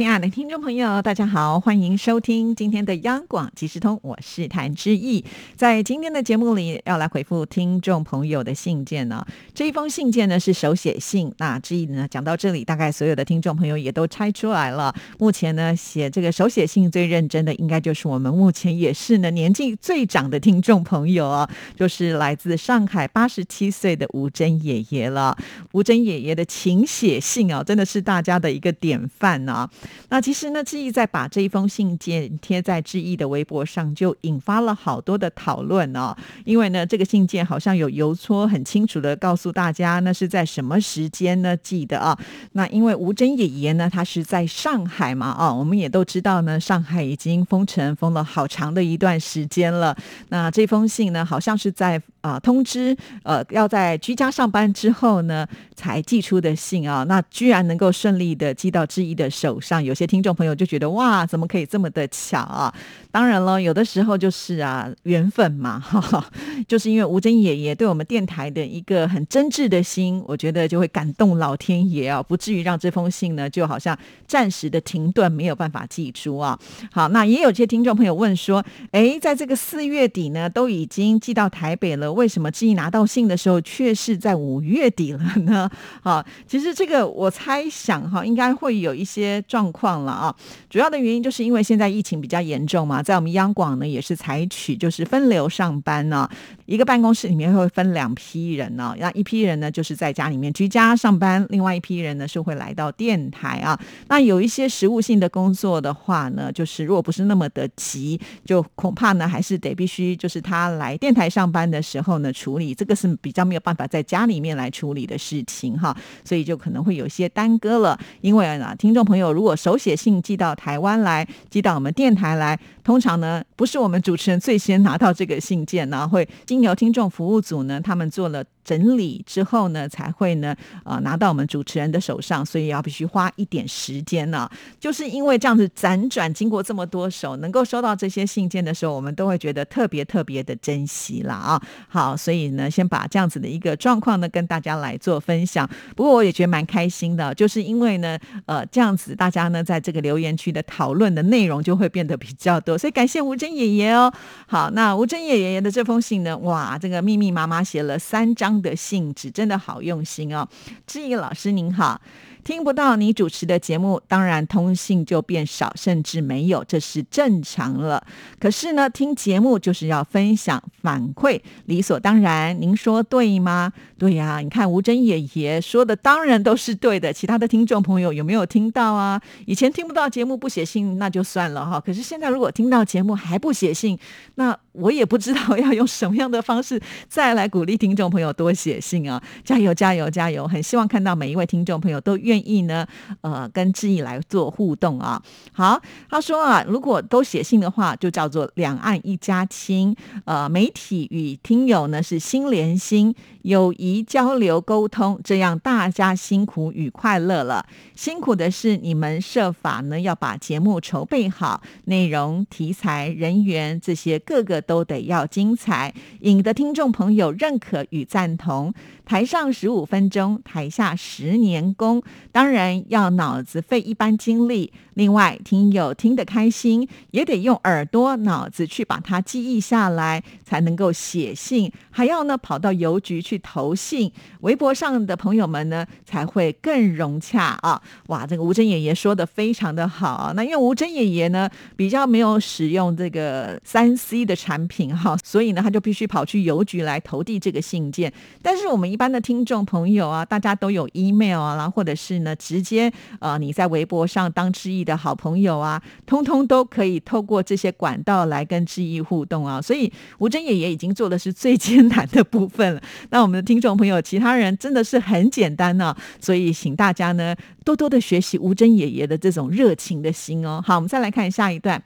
[0.00, 5.22] 亲爱的听众朋友，大家好，欢迎收听今天的央广即时通，我是谭志毅。
[5.56, 9.22] 在今天的节目里，要来回复听众朋友的信件呢。
[9.52, 14.94] 这一封信件呢是手写信，那志毅呢讲到这里，大概所有的听众朋友也都猜出来了。
[15.18, 25.36] 目前呢写这个手写信最认真的，应该就是我们目前也是呢年纪最长的听众朋友哦，就是来自上海八十七岁的吴珍爷爷了。
[25.72, 29.68] 吴珍爷爷的请写信哦，真的是大家的一个典范啊。
[30.08, 36.16] 那其实呢，志毅在把这一封信件贴在志毅的微博上，就引发了好多的讨论哦。
[36.44, 41.56] 因为呢，这个信件好像有邮戳，很清楚的告诉大家，那是在什么时间呢？
[41.56, 42.18] 记得啊。
[42.52, 49.96] 那因为吴珍爷爷呢，他是在上海嘛，啊，我们也都知道呢，上海已经封城封了好长的一段时间了。
[50.28, 57.04] 那这封信呢，好像是在啊通知呃要在居家上班之后呢才寄出的信啊。
[57.08, 59.82] 那居然能够顺利的寄到志毅的手上。
[59.82, 62.74] 有些听众朋友就觉得哇，怎么可以这么的巧啊？
[63.12, 66.24] 当然了，有的时候就是啊缘分嘛，哈哈，
[66.68, 76.58] 就是因为吴珍爷爷对我们电台的一个很真挚的心，我觉得就会感动老天爷啊，不至于让这封信呢就好像暂时的停顿，没有办法寄出啊。
[76.92, 85.68] 好，那也有些听众朋友问说，哎，在这个四月底呢，都已经寄到台北了，为什么志毅拿到信的时候却是在五月底了呢？
[86.02, 90.34] 好，其实这个我猜想哈，应该会有一些状况了啊。
[90.68, 92.99] 主要的原因就是因为现在疫情比较严重嘛。
[93.02, 96.28] 在我们央广呢，也是采取就是分流上班呢，
[96.70, 103.76] 一个办公室里面会分两批人呢，那一批人呢就是在家里面居家上班，另外一批人呢是会来到电台啊。
[104.06, 115.92] 那有一些实务性的工作的话呢，就是如果不是那么的急，就恐怕呢还是得必须就是他来电台上班的时候呢处理，这个是比较没有办法在家里面来处理的事情哈，
[116.24, 117.98] 所以就可能会有些耽搁了。
[118.20, 122.56] 因为呢，听众朋友如果手写信寄到台湾来，寄到我们电台来。
[122.82, 128.44] 通常呢，不是我们主持人最先拿到这个信件呢，会经由听众服务组呢，他们做了。
[128.64, 130.54] 整理之后呢，才会呢，
[130.84, 134.48] 呃，拿到我们主持人的手上，所以要必须花一点时间呢。
[134.78, 141.60] 就是因为这样子辗转经过这么多手，能够收到这些信件的时候，我们都会觉得特别特别的珍惜了啊。
[141.88, 145.68] 好，所以呢，先把这样子的一个状况呢，跟大家来做分享。
[145.96, 154.12] 不过我也觉得蛮开心的，就是因为呢，呃，这样子大家呢，在这个留言区的讨论的内容就会变得比较多，所以感谢吴珍爷爷哦。
[154.46, 160.48] 好，那吴珍爷爷的这封信呢，哇，这个密密麻麻写了三张的性质真的好用心哦，
[160.86, 162.00] 志毅老师您好。
[162.42, 168.04] 听不到你主持的节目，当然通信就变少，甚至没有，这是正常了。
[168.38, 172.58] 可是呢，听节目就是要分享反馈，理所当然。
[172.60, 173.72] 您说对吗？
[173.98, 177.12] 对呀，你看吴真爷爷说的当然都是对的。
[177.12, 179.20] 其他的听众朋友有没有听到啊？
[179.46, 183.98] 以前听不到节目不写信那就算了哈，可是现在如果听到节目还不写信，
[184.36, 189.22] 那我也不知道要用什么样的方式再来鼓励听众朋友多写信啊！
[189.44, 190.48] 加油，加油，加油！
[190.48, 192.29] 很希望看到每一位听众朋友都愿。
[192.30, 192.86] 愿意呢？
[193.22, 195.20] 呃，跟志毅来做互动啊。
[195.52, 199.96] 好，他说啊，如果都写信的话，就叫做两岸一家亲。
[200.24, 207.66] 呃，媒体与听友呢是心连心，友谊交流沟通，这样大家辛苦与快乐了。
[207.96, 218.72] 辛苦的是你们设法呢要把节目筹备好，内容、题材、人员这些个个都得要精彩，引得听众朋友认可与赞同。
[219.04, 222.00] 台上十五分钟，台下十年功。
[222.32, 224.72] 当然要脑子费一般精力。
[225.00, 231.72] 另外，听友听得开心，也得用耳朵、脑子去把它记忆下来，才能够写信。
[231.90, 234.12] 还要呢，跑到邮局去投信。
[234.40, 237.80] 微博上的朋友们呢，才会更融洽啊！
[238.08, 240.34] 哇，这个吴珍爷爷说的非常的好。
[240.36, 248.12] 那因为吴珍爷爷呢，比较没有使用这个三 C 的产品哈，所以呢，他就必须跑去邮局来投递这个信件。
[248.42, 254.84] 但是我们一般的听众朋友啊，大家都有 email 啊，然后或者是呢，直接呃，你在微博上当之一。
[254.89, 262.82] 的好朋友啊，通通都可以透过这些管道来跟志毅互动啊，所以吴珍爷爷已经做的是最艰难的部分了。
[263.10, 267.34] 那我们的听众朋友，其他人真的是很简单呢，所以请大家呢
[267.64, 270.62] 多多的学习吴珍爷爷的这种热情的心哦。
[270.66, 271.82] 好，我们再来看下一段。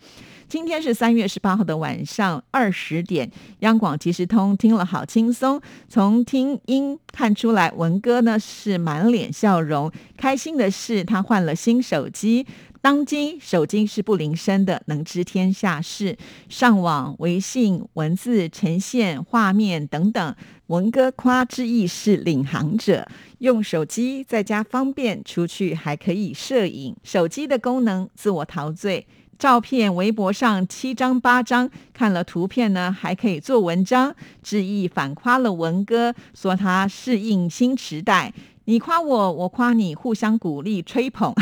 [0.54, 3.28] 今天是三月十八号的晚上二十点，
[3.58, 5.60] 央广即时通听了好轻松。
[5.88, 12.46] 从听音看出来，文哥呢是满脸笑容，开心的是他换了新手机。
[12.80, 16.16] 当今手机是不铃声的，能知天下事，
[16.48, 20.36] 上网、微信、文字呈现、画面等等，
[20.68, 23.08] 文哥夸之意是领航者。
[23.38, 26.94] 用手机在家方便，出去还可以摄影。
[27.02, 29.04] 手机的功能自我陶醉，
[29.44, 34.16] 照片微博上七张八张，看了图片呢还可以做文章。
[34.42, 38.32] 志毅反夸了文哥，说他适应新时代。
[38.64, 41.34] 你夸我，我夸你，互相鼓励吹捧，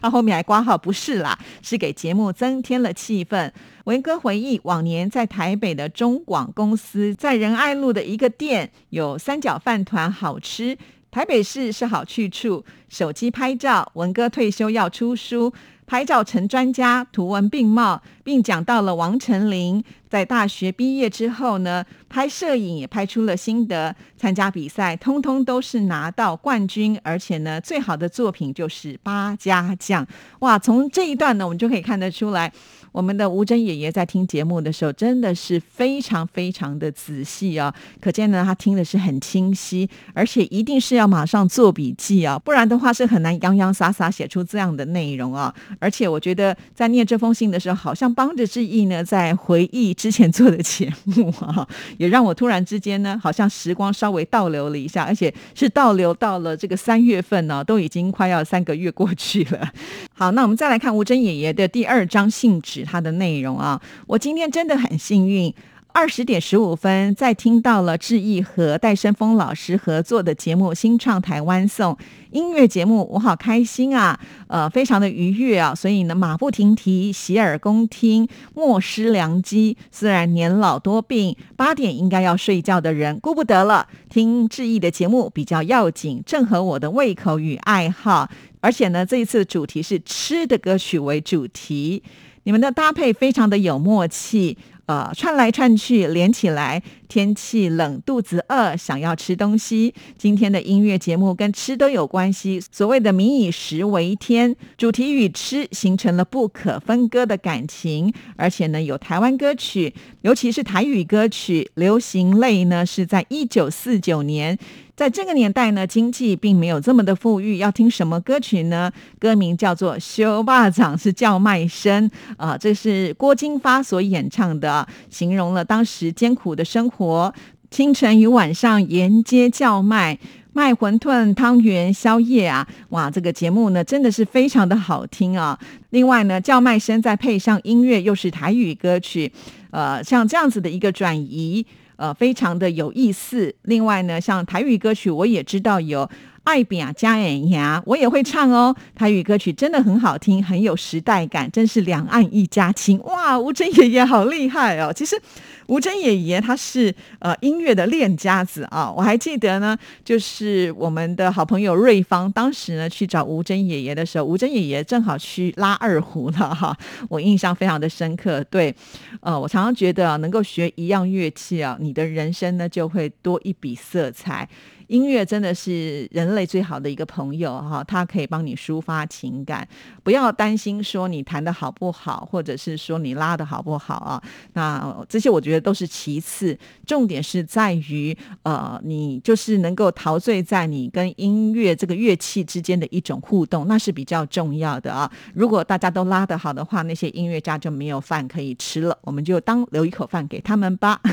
[0.00, 3.52] 他 后面还挂号不是啦，是给节目增添了气氛。
[3.84, 10.76] 文哥回忆，往年在台北的中广公司，在仁爱路的一个店有三角饭团好吃。
[11.12, 13.92] 台北市是好去处，手机拍照。
[13.94, 15.52] 文哥退休要出书。
[15.86, 30.04] 拍照成专家，图文并茂，并讲到了王成林在大学毕业之后呢，拍摄影也拍出了心得，参加比赛通通都是拿到冠军，而且呢，最好的作品就是八家将。
[30.40, 32.52] 哇，从这一段呢，我们就可以看得出来。
[32.92, 37.74] 我们的吴珍爷爷在听节目的时候，真的是非常非常的仔细啊！
[38.00, 45.54] 可见呢，他听的是很清晰，而且一定是要马上做笔记啊，不然的话是很难洋洋洒洒写出这样的内容啊！
[45.78, 51.68] 而且我觉得在念这封信的时候，好像帮着志毅呢在回忆之前做的节目啊，
[51.98, 59.70] 也让我突然之间呢，好像时光稍微倒流了一下，而且是倒流到了这个三月份呢，都已经快要三个月过去了。
[60.14, 62.84] 好，那我们再来看吴珍爷爷的第二张信纸。
[62.86, 65.52] 它的内容啊，我今天真的很幸运，
[65.96, 71.94] 二十点十五分在听到了志毅和戴胜峰老师合作的节目《新创台湾颂》
[72.32, 79.78] 音乐节目，我好开心啊，呃，非常的愉悦啊，所以呢，马不停蹄，洗耳恭听，莫失良机。
[79.90, 88.28] 虽然年老多病，八点应该要睡觉的人，顾不得了，听志毅的节目比较要紧，正合我的胃口与爱好。
[88.60, 92.02] 而且呢，这一次主题是吃的歌曲为主题。
[92.42, 96.82] 你们的搭配非常的有默契，呃，串来串去连起来。
[97.08, 99.94] 天气冷，肚子饿，想要吃东西。
[100.18, 102.60] 今天的音乐节目跟吃都有关系。
[102.72, 108.12] 所谓的“民以食为天”，主题与吃形成了不可分割的感情。
[108.34, 114.58] 而且呢，有台湾歌曲，尤其是台语歌曲，流行类呢是在一九四九年。
[114.96, 118.90] 在这个年代呢，经济并没有这么的富裕，要听什么歌曲呢？
[119.18, 127.34] 歌名叫做《修霸掌》，是叫卖声啊，这是郭金发所演唱的，形容了当时艰苦的生活。
[127.70, 130.18] 清晨与晚上沿街叫卖，
[130.56, 132.66] 卖馄饨、汤圆、宵夜啊！
[132.88, 135.58] 哇，这个节目呢，真的是非常的好听啊。
[135.90, 139.30] 另外呢，叫卖声再配上音乐，又是台语歌曲，
[139.70, 141.66] 呃，像这样子的一个转移。
[141.96, 143.54] 呃，非常的有意思。
[143.64, 146.00] 另外呢，像台语歌曲，我也知道有
[146.44, 148.74] 《爱比啊加眼牙》，我也会唱哦。
[148.94, 152.98] 台语歌曲真的很好听，很有时代感，真是两岸一家亲。
[153.04, 154.90] 哇，吴珍爷爷好厉害哦！
[154.94, 155.20] 其实。
[155.68, 166.76] 吴珍爷爷他是呃音乐的练家子啊，我还记得呢，就是我们的好朋友瑞芳，当时呢去找吴珍爷爷的时候，吴珍爷爷正好去拉二胡了哈，
[167.08, 168.42] 我印象非常的深刻。
[168.44, 168.74] 对，
[169.20, 174.48] 呃，我常常觉得能够学一样乐器啊，你的人生呢就会多一笔色彩。
[174.88, 179.66] 音乐真的是人类最好的一个朋友哈，它可以帮你抒发情感，
[180.04, 184.22] 不要担心说你弹的好不好，或者是说你拉的好不好啊。
[184.52, 195.10] 那这些我觉得都是其次，重点是在于呃，你就是能够陶醉在你跟音乐这个乐器之间的一种互动，那是比较重要的啊。
[195.34, 201.00] 如果大家都拉得好的话，那些音乐家就没有饭可以吃了，我们就当留一口饭给他们吧。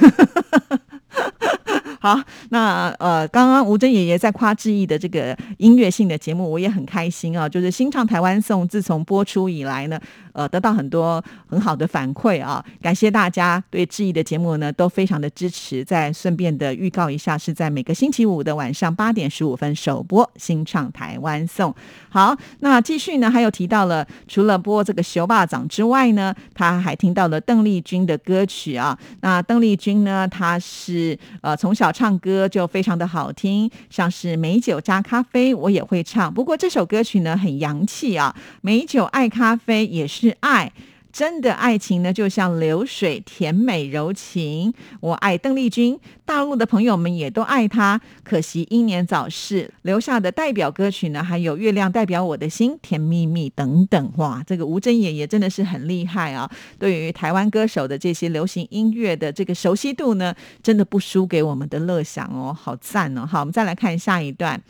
[2.00, 2.20] 好，
[2.50, 7.48] 那呃，刚刚吴珍爷爷在夸志毅的这个音乐性的节目，我也很开心啊。
[7.48, 9.98] 就是新唱台湾颂，自从播出以来呢，
[10.34, 12.62] 呃，得到很多很好的反馈啊。
[12.82, 15.84] 感谢大家对志毅的节目呢都非常的支持。
[15.86, 21.74] 再顺便的预告一下，是在每个星期五的晚上八点十五分首播新唱台湾颂。
[22.10, 28.98] 好，那继续呢，还有提到了除了播这个《熊霸掌》之外呢，他还听到了邓丽君的歌曲啊。
[29.22, 31.94] 那邓丽君呢，她是呃从小。
[31.94, 36.34] 唱歌就非常的好听，像是美酒加咖啡，我也会唱。
[36.34, 40.72] 不过这首歌曲呢很洋气啊，美酒爱咖啡也是是爱，
[41.12, 44.74] 真的爱情呢，就像流水，甜美柔情。
[45.02, 48.00] 我爱邓丽君，大陆的朋友们也都爱她。
[48.24, 54.14] 可惜英年早逝，留下的代表歌曲呢，还有《月亮代表我的心》《甜蜜蜜》等等。
[54.16, 56.50] 哇，这个吴珍爷爷真的是很厉害啊！
[56.80, 63.26] 对于台湾歌手的这些流行音乐的这个熟悉度呢，真的不输给我们的乐享哦，好赞哦！
[63.26, 64.64] 好，我们再来看下一段。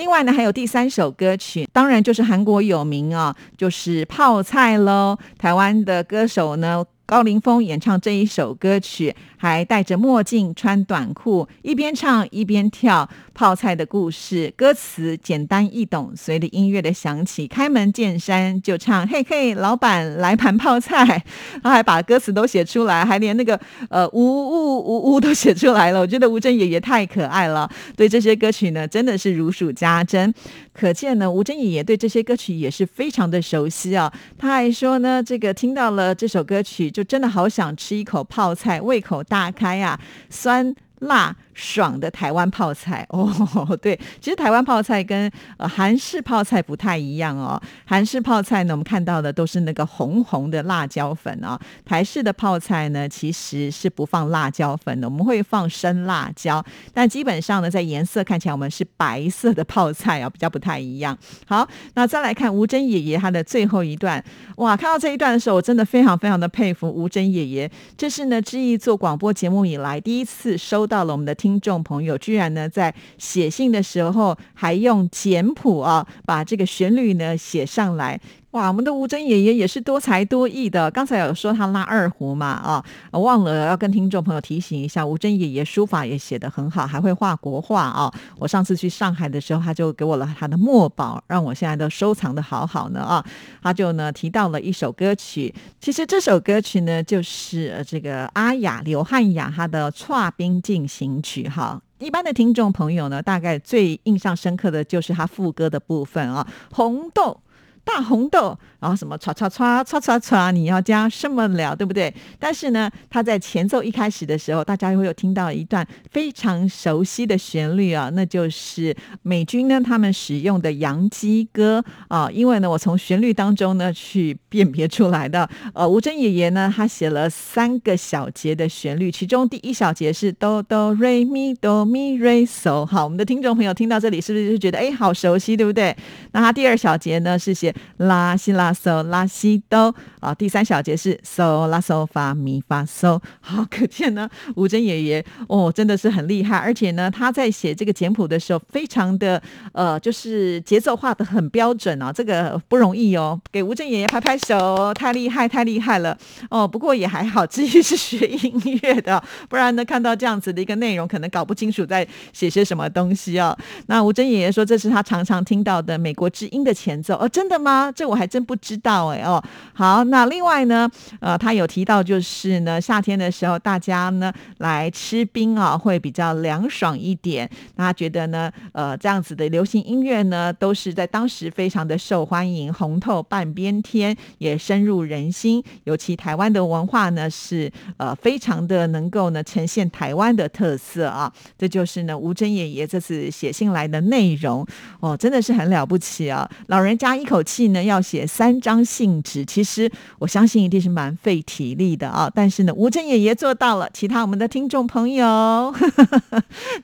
[0.00, 5.14] 另外呢，还有第三首歌曲，当然就是韩国有名啊，就是《泡菜》喽。
[5.36, 9.16] 台湾的歌手呢，高凌风演唱这一首歌曲。
[9.42, 13.08] 还戴着墨镜，穿短裤，一边唱一边跳。
[13.32, 21.24] 泡菜的故事，歌词简单易懂，随着音乐的响起，开门见山就唱：“嘿嘿，老板来盘泡菜。
[21.64, 26.00] ”他还把歌词都写出来，还连那个呃呜呜呜呜都写出来了。
[26.00, 30.34] 我觉得吴镇宇也太可爱了，对这些歌曲呢，真的是如数家珍。
[30.72, 34.12] 可见呢，吴镇宇也对这些歌曲也是非常的熟悉啊。
[34.38, 39.22] 他还说呢，这个听到了这首歌曲，就真的好想吃一口泡菜，胃口。
[39.24, 40.00] 大开啊，
[40.30, 41.36] 酸辣。
[41.60, 43.30] 爽的台湾泡菜哦，
[43.82, 47.60] 对，其实台湾泡菜跟呃韩式泡菜不太一样哦。
[47.84, 51.60] 韩式泡菜呢，我们看到的都是那个红红的辣椒粉啊。
[51.84, 56.64] 台式的泡菜呢，其实是不放辣椒粉的，我们会放生辣椒，
[56.94, 61.16] 但基本上呢，在颜色看起来我们是白色的泡菜啊，比较不太一样。
[61.46, 64.24] 好，那再来看吴珍爷爷他的最后一段，
[64.56, 67.70] 哇，看到这一段的时候，我真的非常非常的佩服吴珍爷爷。
[67.98, 71.49] 这是呢，志毅做广播节目以来第一次收到了我们的听。
[71.50, 78.20] 听众朋友居然呢，在写信的时候还用简谱啊，把这个旋律呢写上来。
[78.52, 80.90] 哇，我们的吴珍爷爷也是多才多艺的。
[80.90, 88.12] 刚才有说他拉二胡嘛，啊，忘了要跟听众朋友提醒一下，吴珍爷爷书法也写得很好，还会画国画啊。
[88.36, 93.24] 我上次去上海的时候，他就给我了他的墨宝，让我现在都收藏的好好呢啊。
[93.62, 101.80] 他就呢提到了一首歌曲，其实这首歌曲呢就是这个阿雅刘汉雅她的《跨兵进行曲》哈。
[102.00, 107.38] 一般的听众朋友呢，大概最印象深刻的就是他副歌的部分啊，红豆。
[107.84, 112.14] 大红豆，然后什么唰唰唰唰唰唰，你要加什么了，对不对？
[112.38, 122.30] 但是呢，他在前奏一开始的时候，大家会有听到一段非常熟悉的旋律啊，那就是美军呢他们使用的洋基歌啊。
[122.30, 125.48] 因为呢，我从旋律当中呢去辨别出来的。
[125.74, 132.86] 呃，吴珍爷爷呢，他写了三个小节的旋律，其中第一小节是哆哆瑞咪哆咪瑞嗦。
[132.86, 135.96] 好，我们的听众朋友听到这里是不是就觉得哎，好熟悉，对不对？
[136.32, 137.69] 那他第二小节呢是写。
[137.98, 143.20] 拉西拉嗦拉西哆啊，第三小节是嗦拉嗦发咪发嗦。
[143.40, 149.40] 好，可见呢， 吴珍爷爷哦，真的是很厉害，而且呢，他在写这个简谱的时候，非常的
[149.72, 156.16] 呃，就是节奏画的很标准啊，这个不容易哦，给吴珍爷爷拍拍手，太厉害，太厉害了
[156.50, 156.66] 哦。
[156.66, 163.56] 不过也还好，至于是学音乐的，不然呢，看到这样子的一个内容，可能搞不清楚在写些什么东西哦。
[163.86, 167.59] 那吴珍爷爷说，这是他常常听到的美国之音的前奏哦，真的。
[167.60, 167.92] 吗？
[167.92, 169.42] 这我还真不知道哎哦。
[169.74, 170.88] 好，那另外呢，
[171.20, 177.48] 呃，他有提到就是呢，夏天的时候大家呢来吃冰啊，会比较凉爽一点。
[177.76, 185.62] 那他觉得呢，呃，这样子的流行音乐呢，都是在当时非常的受欢迎，红透半边天，也深入人心。
[185.84, 191.32] 尤其台湾的文化呢，是呃非常的能够呢呈现台湾的特色啊。
[191.58, 194.66] 这就是呢吴珍爷爷这次写信来的内容
[195.00, 197.40] 哦，真的是很了不起啊，老人家一口。
[197.50, 199.90] 气呢要写三张信纸，其实
[200.20, 202.30] 我相信一定是蛮费体力的啊。
[202.32, 203.90] 但是呢，吴珍爷爷做到了。
[203.92, 205.74] 其他我们的听众朋友，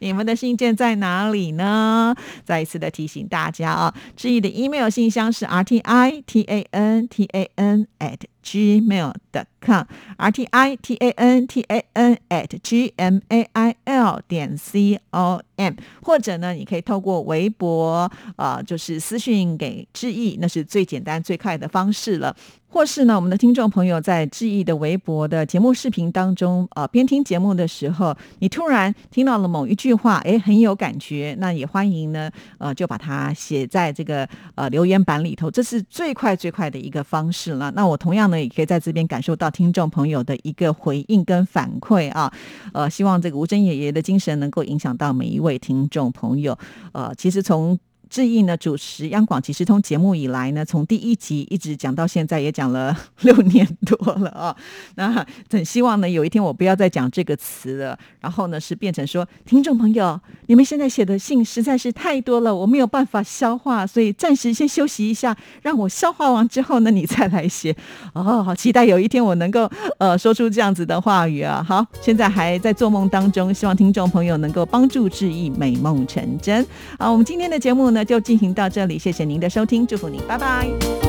[0.00, 2.14] 你们的信件在哪里呢？
[2.44, 9.84] 再一次的提醒大家啊，志毅的 email 信箱是 r t i t a n t a n at gmail.com
[10.16, 14.22] r t i t a n t a n at g m a i l
[14.28, 22.36] 点 c o m，或者呢，你可以透过微博啊，就是私信给志毅，那是最简单最快的方式了。
[22.76, 37.72] 或是呢，我们的听众朋友在志毅的微博的节目视频当中，呃，边听节目的时候，你突然听到了某一句话，哎，很有感觉，那也欢迎呢，呃，就把它写在这个呃留言板里头，这是最快最快的一个方式了。
[37.74, 42.30] 那我同样呢，也可以在这边感受到听众朋友的一个回应跟反馈啊，
[42.74, 46.54] 呃，希望这个吴珍爷爷的精神能够影响到每一位听众朋友。
[46.92, 54.56] 呃，其实从志毅呢主持央广即时通节目以来呢，从第一集一直讲到现在，也讲了六年多了啊。
[54.94, 67.76] 那很希望呢，有一天我不要再讲这个词了，然后呢是变成说，听众朋友，你们现在写的信实在是太多了，我没有办法消化，所以暂时先休息一下，让我消化完之后呢，你再来写。
[68.14, 71.64] 哦，好期待有一天我能够呃说出这样子的话语啊。
[71.66, 76.64] 好，现在还在做梦当中，希望听众朋友能够帮助志毅美梦成真。
[76.98, 77.95] 好，我们今天的节目呢。
[77.96, 81.05] 那就进行到这里，谢谢您的收听，祝福您，拜拜。